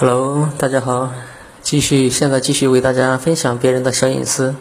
[0.00, 1.12] Hello，大家好，
[1.60, 4.54] 继续现在继续为大家分享别人的小隐私。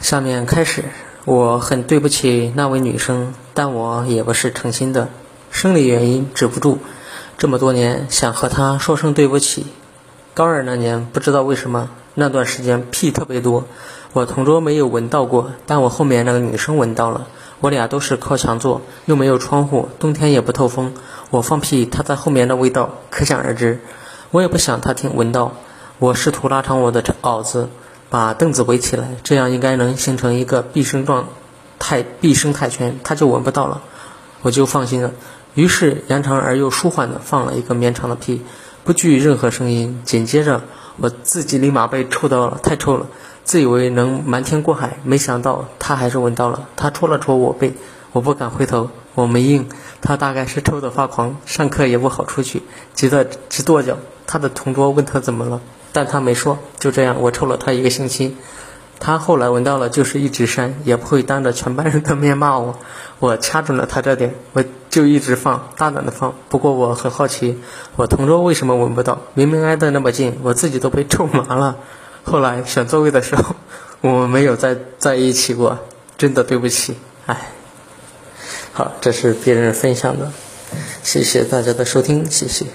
[0.00, 0.86] 下面开始，
[1.24, 5.08] 我很对不起那位女生，但我也不是诚心的，
[5.52, 6.80] 生理原因止不住。
[7.36, 9.66] 这么多年想和她说声对不起。
[10.34, 11.88] 高二那年不知道为什么
[12.20, 13.62] 那段时间屁特别多，
[14.12, 17.28] 我同桌没有闻到过，但我后面那个女生闻到了。
[17.60, 20.94] 我俩都是靠墙坐，又没有窗户，冬天也不透风。
[21.30, 23.78] 我放屁，她在后面的味道可想而知。
[24.32, 25.52] 我也不想她听闻到。
[26.00, 27.68] 我试图拉长我的袄子，
[28.10, 31.28] 把凳子围起来，这样应该能形成一个避生状
[31.78, 33.82] 态、避生态圈，她就闻不到了，
[34.42, 35.12] 我就放心了。
[35.54, 38.42] 于是扬长而又舒缓地放了一个绵长的屁，
[38.82, 40.02] 不惧任何声音。
[40.04, 40.62] 紧接着，
[41.00, 43.06] 我自己立马被臭到了，太臭了。
[43.44, 46.68] 自以为能瞒天过海，没想到他还是闻到了。
[46.76, 47.72] 他戳了戳我背，
[48.12, 49.68] 我不敢回头，我没应。
[50.02, 52.62] 他大概是臭得发狂，上课也不好出去，
[52.94, 53.96] 急得直跺脚。
[54.26, 55.60] 他的同桌问他怎么了，
[55.92, 56.58] 但他没说。
[56.78, 58.36] 就这样，我臭了他一个星期。
[59.00, 62.78] 他后来闻到了，就是一直删，也不会当着全班人的面骂我。
[63.20, 66.34] 我掐准了他这点，我就一直放，大胆的放。
[66.48, 67.58] 不过我很好奇，
[67.96, 69.20] 我同桌为什么闻不到？
[69.34, 71.76] 明明挨得那么近，我自己都被臭麻了。
[72.24, 73.56] 后来选座位的时候，
[74.02, 75.78] 我们没有再在一起过，
[76.16, 77.50] 真的对不起，唉。
[78.72, 80.30] 好，这是别人分享的，
[81.02, 82.66] 谢谢大家的收听，谢谢。